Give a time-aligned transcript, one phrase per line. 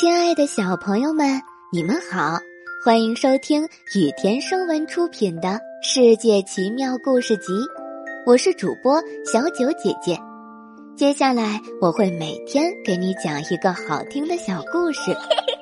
[0.00, 2.38] 亲爱的小朋友们，你们好，
[2.84, 3.64] 欢迎收听
[3.96, 5.48] 雨田声文出品的
[5.82, 7.52] 《世界奇妙故事集》，
[8.24, 10.16] 我是主播小九姐姐。
[10.94, 15.16] 接下来我会每天给你讲一个好听的小故事。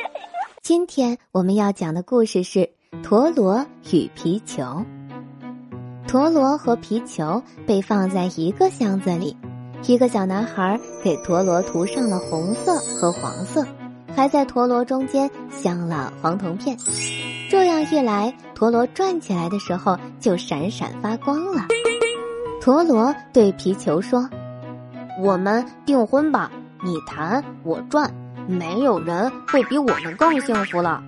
[0.64, 2.66] 今天我们要讲的故事是
[3.02, 4.82] 陀螺与皮球。
[6.08, 9.36] 陀螺和皮球被放在一个箱子里，
[9.86, 13.62] 一个小男孩给陀螺涂上了红色和黄色，
[14.14, 16.76] 还在陀螺中间镶了黄铜片。
[17.50, 21.66] 这样一来，陀螺转起来的时候就闪闪发光了。
[22.60, 24.28] 陀螺对皮球说
[25.20, 26.50] ：“我们订婚吧，
[26.84, 28.12] 你弹我转，
[28.46, 31.02] 没有人会比我们更幸福了。”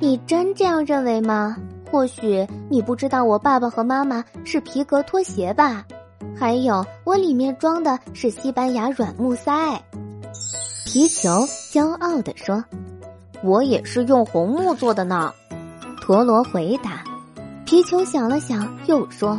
[0.00, 1.56] 你真这样认为吗？
[1.90, 5.84] 或许你不知道，我爸爸和妈妈是皮革拖鞋吧？
[6.36, 9.80] 还有，我里面装的是西班牙软木塞。
[10.96, 12.64] 皮球骄傲地说
[13.44, 15.30] ：“我也是用红木做的呢。”
[16.00, 17.04] 陀螺回答。
[17.66, 19.38] 皮球想了想，又说：“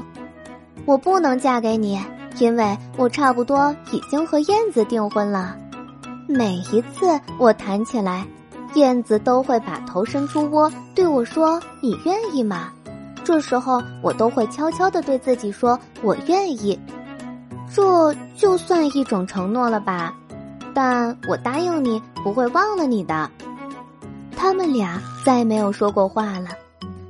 [0.86, 2.00] 我不能嫁给你，
[2.38, 5.58] 因为我差不多已经和燕子订婚了。
[6.28, 8.24] 每一次我弹起来。”
[8.76, 12.72] 燕子都会把头伸出窝，对我说：“你愿意吗？”
[13.26, 16.80] 这时候我都会悄悄的对自己说：“我愿意。”
[17.74, 20.14] 这就算一种承诺了吧？
[20.78, 23.32] 但我答应你不会忘了你的。
[24.36, 26.50] 他们俩再没有说过话了。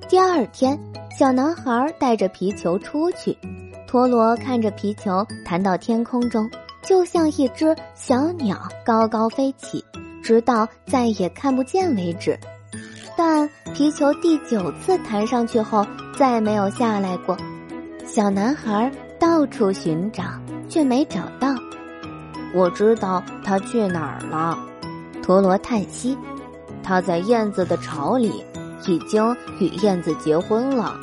[0.08, 0.80] 第二天，
[1.12, 3.38] 小男孩带着皮球出去，
[3.86, 6.50] 陀螺看着皮球弹到天空中，
[6.82, 9.84] 就像一只小鸟高高飞起。
[10.24, 12.40] 直到再也看不见为止，
[13.18, 15.86] 但皮球第九次弹上去后
[16.18, 17.36] 再没有下来过。
[18.06, 20.24] 小男孩到处寻找，
[20.70, 21.54] 却没找到。
[22.54, 24.58] 我知道他去哪儿了，
[25.22, 26.18] 陀螺叹息。
[26.84, 28.44] 他在燕子的巢里，
[28.86, 30.98] 已经与燕子结婚了。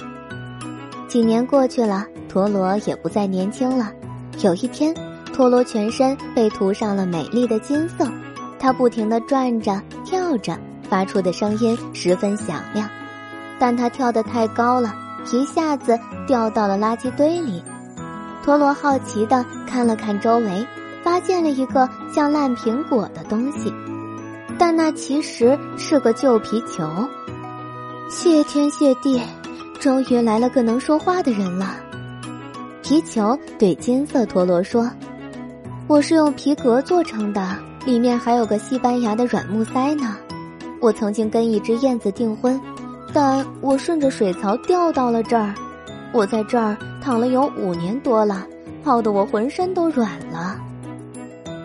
[1.06, 3.92] 几年过去了，陀螺也不再年轻了。
[4.40, 4.94] 有一天，
[5.32, 8.08] 陀螺全身被涂上了美丽的金色。
[8.58, 10.58] 它不停地转着、跳着，
[10.88, 12.88] 发出的声音十分响亮，
[13.58, 14.94] 但它跳得太高了，
[15.30, 17.62] 一下子掉到了垃圾堆里。
[18.42, 20.66] 陀螺好奇地看了看周围，
[21.04, 23.72] 发现了一个像烂苹果的东西，
[24.58, 26.88] 但那其实是个旧皮球。
[28.08, 29.20] 谢天谢地，
[29.78, 31.76] 终于来了个能说话的人了。
[32.82, 34.90] 皮球对金色陀螺说
[35.86, 37.54] ：“我是用皮革做成的。”
[37.84, 40.16] 里面还有个西班牙的软木塞呢。
[40.80, 42.58] 我曾经跟一只燕子订婚，
[43.12, 45.52] 但我顺着水槽掉到了这儿。
[46.10, 48.46] 我在这儿躺了有五年多了，
[48.82, 50.58] 泡得我浑身都软了。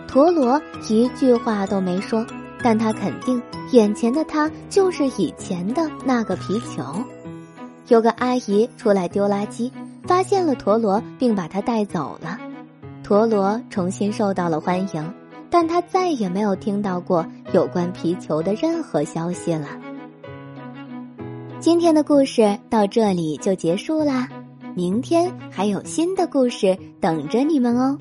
[0.09, 0.59] 陀螺
[0.89, 2.25] 一句话都没说，
[2.63, 3.39] 但他肯定
[3.71, 6.83] 眼前的他就是以前的那个皮球。
[7.89, 9.71] 有个阿姨出来丢垃圾，
[10.05, 12.39] 发现了陀螺，并把它带走了。
[13.03, 15.13] 陀螺重新受到了欢迎。
[15.51, 19.67] 但他再也没有听到过有关皮球的任何消息了。
[21.59, 24.27] 今天的故事到这里就结束啦，
[24.75, 27.97] 明天还有新的故事等着你们哦，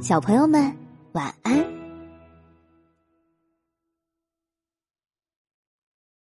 [0.00, 0.72] 小朋友们
[1.12, 1.81] 晚安。